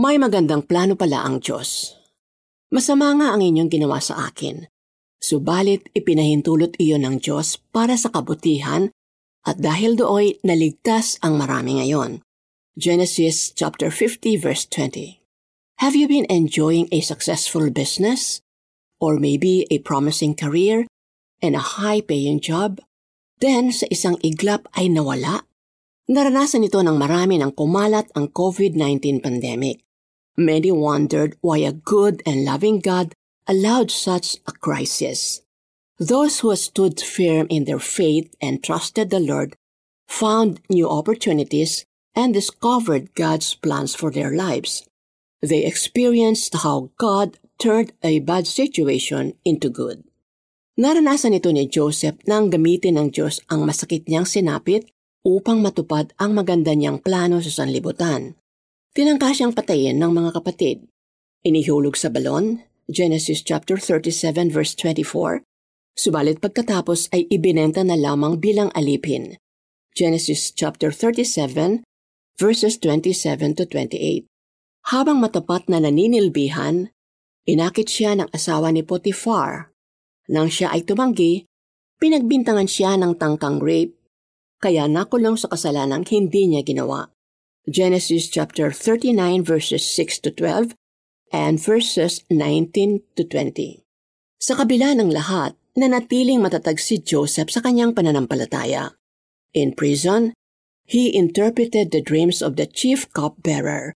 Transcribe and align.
May 0.00 0.16
magandang 0.16 0.64
plano 0.64 0.96
pala 0.96 1.20
ang 1.28 1.44
Diyos. 1.44 1.92
Masama 2.72 3.12
nga 3.20 3.36
ang 3.36 3.44
inyong 3.44 3.68
ginawa 3.68 4.00
sa 4.00 4.32
akin. 4.32 4.64
Subalit 5.20 5.92
ipinahintulot 5.92 6.80
iyon 6.80 7.04
ng 7.04 7.16
Diyos 7.20 7.60
para 7.68 8.00
sa 8.00 8.08
kabutihan 8.08 8.88
at 9.44 9.60
dahil 9.60 10.00
dooy 10.00 10.40
naligtas 10.40 11.20
ang 11.20 11.36
marami 11.36 11.84
ngayon. 11.84 12.24
Genesis 12.80 13.52
chapter 13.52 13.92
50 13.92 14.40
verse 14.40 14.64
20. 14.72 15.20
Have 15.84 15.92
you 15.92 16.08
been 16.08 16.24
enjoying 16.32 16.88
a 16.96 17.04
successful 17.04 17.68
business? 17.68 18.40
Or 19.04 19.20
maybe 19.20 19.68
a 19.68 19.84
promising 19.84 20.32
career 20.32 20.88
and 21.44 21.52
a 21.52 21.76
high-paying 21.76 22.40
job? 22.40 22.80
Then 23.44 23.68
sa 23.68 23.84
isang 23.92 24.16
iglap 24.24 24.64
ay 24.80 24.88
nawala? 24.88 25.44
Naranasan 26.08 26.64
ito 26.64 26.80
ng 26.80 26.96
marami 26.96 27.36
ng 27.36 27.52
kumalat 27.52 28.08
ang 28.16 28.32
COVID-19 28.32 29.20
pandemic. 29.20 29.89
Many 30.36 30.70
wondered 30.70 31.36
why 31.40 31.58
a 31.58 31.72
good 31.72 32.22
and 32.24 32.44
loving 32.44 32.80
God 32.80 33.14
allowed 33.46 33.90
such 33.90 34.36
a 34.46 34.52
crisis. 34.52 35.42
Those 35.98 36.40
who 36.40 36.54
stood 36.56 37.00
firm 37.00 37.46
in 37.50 37.64
their 37.64 37.82
faith 37.82 38.32
and 38.40 38.64
trusted 38.64 39.10
the 39.10 39.20
Lord 39.20 39.56
found 40.08 40.60
new 40.70 40.88
opportunities 40.88 41.84
and 42.16 42.32
discovered 42.32 43.14
God's 43.14 43.54
plans 43.54 43.94
for 43.94 44.10
their 44.10 44.32
lives. 44.32 44.88
They 45.42 45.64
experienced 45.64 46.56
how 46.64 46.90
God 46.96 47.38
turned 47.60 47.92
a 48.02 48.20
bad 48.20 48.48
situation 48.48 49.36
into 49.44 49.68
good. 49.68 50.04
Naranasan 50.80 51.36
ito 51.36 51.52
ni 51.52 51.68
Joseph 51.68 52.16
nang 52.24 52.48
gamitin 52.48 52.96
ng 52.96 53.12
Diyos 53.12 53.44
ang 53.52 53.68
masakit 53.68 54.08
niyang 54.08 54.24
sinapit 54.24 54.88
upang 55.20 55.60
matupad 55.60 56.16
ang 56.16 56.32
maganda 56.32 56.72
niyang 56.72 57.04
plano 57.04 57.44
sa 57.44 57.52
sanlibutan. 57.52 58.39
Tinangka 58.90 59.30
siyang 59.30 59.54
patayin 59.54 60.02
ng 60.02 60.10
mga 60.10 60.42
kapatid. 60.42 60.82
Inihulog 61.46 61.94
sa 61.94 62.10
balon, 62.10 62.66
Genesis 62.90 63.38
chapter 63.46 63.78
37 63.78 64.50
verse 64.50 64.74
24, 64.74 65.46
subalit 65.94 66.42
pagkatapos 66.42 67.06
ay 67.14 67.30
ibinenta 67.30 67.86
na 67.86 67.94
lamang 67.94 68.42
bilang 68.42 68.66
alipin. 68.74 69.38
Genesis 69.94 70.50
chapter 70.50 70.90
37 70.90 71.86
verses 72.34 72.82
27 72.82 73.62
to 73.62 73.62
28. 73.62 74.26
Habang 74.90 75.22
matapat 75.22 75.70
na 75.70 75.78
naninilbihan, 75.78 76.90
inakit 77.46 77.86
siya 77.86 78.18
ng 78.18 78.34
asawa 78.34 78.74
ni 78.74 78.82
Potiphar. 78.82 79.70
Nang 80.34 80.50
siya 80.50 80.74
ay 80.74 80.82
tumanggi, 80.82 81.46
pinagbintangan 82.02 82.66
siya 82.66 82.98
ng 82.98 83.14
tangkang 83.22 83.62
rape, 83.62 83.94
kaya 84.58 84.90
nakulong 84.90 85.38
sa 85.38 85.46
kasalanang 85.46 86.02
hindi 86.10 86.50
niya 86.50 86.66
ginawa. 86.66 87.06
Genesis 87.70 88.26
chapter 88.26 88.74
39 88.74 89.46
verses 89.46 89.86
6 89.94 90.26
to 90.26 90.30
12 90.34 90.74
and 91.30 91.54
verses 91.62 92.26
19 92.26 92.98
to 93.14 93.22
20. 93.22 93.86
Sa 94.42 94.58
kabila 94.58 94.98
ng 94.98 95.14
lahat, 95.14 95.54
nanatiling 95.78 96.42
matatag 96.42 96.82
si 96.82 96.98
Joseph 96.98 97.46
sa 97.54 97.62
kanyang 97.62 97.94
pananampalataya. 97.94 98.98
In 99.54 99.78
prison, 99.78 100.34
he 100.82 101.14
interpreted 101.14 101.94
the 101.94 102.02
dreams 102.02 102.42
of 102.42 102.58
the 102.58 102.66
chief 102.66 103.06
cupbearer, 103.14 103.94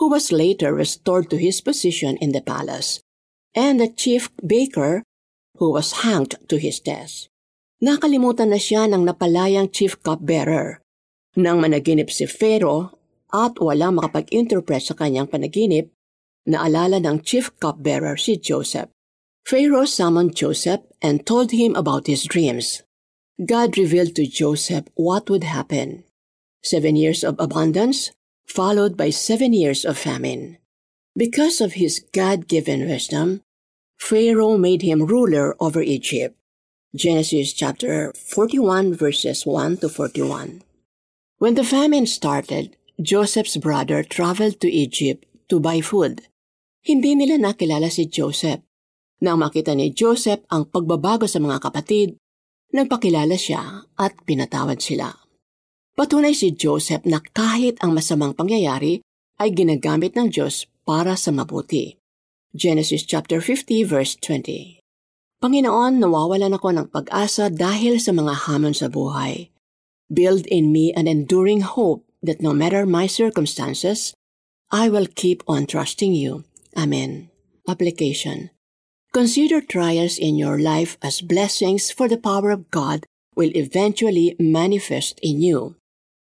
who 0.00 0.08
was 0.08 0.32
later 0.32 0.72
restored 0.72 1.28
to 1.28 1.36
his 1.36 1.60
position 1.60 2.16
in 2.24 2.32
the 2.32 2.40
palace, 2.40 3.04
and 3.52 3.76
the 3.76 3.92
chief 3.92 4.32
baker, 4.40 5.04
who 5.60 5.68
was 5.68 6.08
hanged 6.08 6.40
to 6.48 6.56
his 6.56 6.80
death. 6.80 7.28
Nakalimutan 7.84 8.48
na 8.48 8.56
siya 8.56 8.88
ng 8.88 9.04
napalayang 9.04 9.68
chief 9.68 10.00
cupbearer. 10.00 10.80
Nang 11.36 11.60
managinip 11.60 12.08
si 12.08 12.24
Pharaoh 12.24 12.99
at 13.32 13.58
wala 13.62 13.94
makapag-interpret 13.94 14.82
sa 14.82 14.94
kanyang 14.94 15.30
panaginip, 15.30 15.90
naalala 16.46 16.98
ng 16.98 17.22
chief 17.22 17.54
cupbearer 17.58 18.18
si 18.18 18.36
Joseph. 18.36 18.90
Pharaoh 19.46 19.88
summoned 19.88 20.36
Joseph 20.36 20.84
and 21.02 21.26
told 21.26 21.50
him 21.50 21.74
about 21.74 22.06
his 22.06 22.28
dreams. 22.28 22.82
God 23.40 23.78
revealed 23.78 24.14
to 24.16 24.28
Joseph 24.28 24.84
what 24.94 25.30
would 25.30 25.44
happen. 25.44 26.04
Seven 26.62 26.94
years 26.94 27.24
of 27.24 27.40
abundance, 27.40 28.12
followed 28.44 28.96
by 28.96 29.08
seven 29.08 29.52
years 29.52 29.84
of 29.84 29.96
famine. 29.96 30.58
Because 31.16 31.60
of 31.60 31.80
his 31.80 32.04
God-given 32.12 32.86
wisdom, 32.86 33.40
Pharaoh 33.98 34.58
made 34.58 34.82
him 34.82 35.06
ruler 35.06 35.56
over 35.58 35.80
Egypt. 35.80 36.36
Genesis 36.94 37.52
chapter 37.52 38.12
41 38.16 38.94
verses 38.94 39.46
1 39.46 39.78
to 39.78 39.88
41. 39.88 40.62
When 41.38 41.54
the 41.54 41.64
famine 41.64 42.06
started, 42.06 42.76
Joseph's 43.00 43.56
brother 43.56 44.04
traveled 44.04 44.60
to 44.60 44.68
Egypt 44.68 45.24
to 45.48 45.56
buy 45.56 45.80
food. 45.80 46.20
Hindi 46.84 47.16
nila 47.16 47.40
nakilala 47.40 47.88
si 47.88 48.04
Joseph. 48.04 48.60
Nang 49.24 49.40
makita 49.40 49.72
ni 49.72 49.88
Joseph 49.88 50.44
ang 50.52 50.68
pagbabago 50.68 51.24
sa 51.24 51.40
mga 51.40 51.64
kapatid, 51.64 52.20
nagpakilala 52.76 53.40
siya 53.40 53.88
at 53.96 54.20
pinatawad 54.28 54.84
sila. 54.84 55.16
Patunay 55.96 56.36
si 56.36 56.52
Joseph 56.52 57.08
na 57.08 57.24
kahit 57.24 57.80
ang 57.80 57.96
masamang 57.96 58.36
pangyayari 58.36 59.00
ay 59.40 59.48
ginagamit 59.56 60.12
ng 60.12 60.28
Diyos 60.28 60.68
para 60.84 61.16
sa 61.16 61.32
mabuti. 61.32 61.96
Genesis 62.52 63.08
chapter 63.08 63.40
50 63.40 63.80
verse 63.88 64.20
20. 64.20 64.76
Panginoon, 65.40 66.04
nawawalan 66.04 66.52
ako 66.52 66.68
ng 66.76 66.86
pag-asa 66.92 67.48
dahil 67.48 67.96
sa 67.96 68.12
mga 68.12 68.44
hamon 68.44 68.76
sa 68.76 68.92
buhay. 68.92 69.48
Build 70.12 70.44
in 70.52 70.68
me 70.68 70.92
an 70.92 71.08
enduring 71.08 71.64
hope 71.64 72.04
that 72.22 72.40
no 72.40 72.52
matter 72.52 72.84
my 72.84 73.06
circumstances, 73.06 74.14
I 74.70 74.88
will 74.88 75.08
keep 75.08 75.42
on 75.48 75.66
trusting 75.66 76.14
you. 76.14 76.44
Amen. 76.76 77.30
Application. 77.66 78.50
Consider 79.10 79.58
trials 79.58 80.14
in 80.16 80.38
your 80.38 80.62
life 80.62 80.94
as 81.02 81.18
blessings 81.18 81.90
for 81.90 82.06
the 82.06 82.20
power 82.20 82.54
of 82.54 82.70
God 82.70 83.02
will 83.34 83.50
eventually 83.58 84.38
manifest 84.38 85.18
in 85.18 85.42
you. 85.42 85.74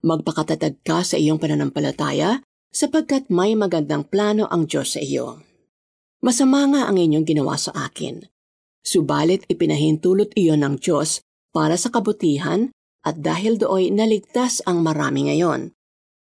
Magpakatatag 0.00 0.80
ka 0.80 1.04
sa 1.04 1.20
iyong 1.20 1.36
pananampalataya 1.36 2.40
sapagkat 2.72 3.28
may 3.28 3.52
magandang 3.52 4.08
plano 4.08 4.48
ang 4.48 4.64
Diyos 4.64 4.96
sa 4.96 5.00
iyo. 5.04 5.44
Masama 6.24 6.64
nga 6.72 6.88
ang 6.88 6.96
inyong 6.96 7.28
ginawa 7.28 7.60
sa 7.60 7.72
akin. 7.76 8.24
Subalit 8.80 9.44
ipinahintulot 9.52 10.32
iyon 10.32 10.64
ng 10.64 10.80
Diyos 10.80 11.20
para 11.52 11.76
sa 11.76 11.92
kabutihan 11.92 12.72
at 13.04 13.20
dahil 13.20 13.60
dooy 13.60 13.92
naligtas 13.92 14.64
ang 14.64 14.80
marami 14.80 15.28
ngayon. 15.28 15.76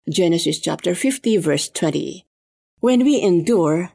Genesis 0.09 0.57
chapter 0.57 0.95
50 0.95 1.37
verse 1.37 1.69
20. 1.69 2.25
When 2.79 3.05
we 3.05 3.21
endure, 3.21 3.93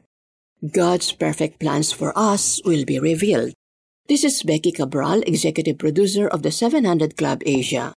God's 0.63 1.11
perfect 1.11 1.59
plans 1.59 1.91
for 1.91 2.13
us 2.15 2.63
will 2.63 2.85
be 2.85 2.99
revealed. 2.99 3.51
This 4.07 4.23
is 4.23 4.41
Becky 4.41 4.71
Cabral, 4.71 5.27
executive 5.27 5.77
producer 5.77 6.25
of 6.25 6.41
the 6.41 6.51
700 6.51 7.17
Club 7.17 7.43
Asia. 7.45 7.93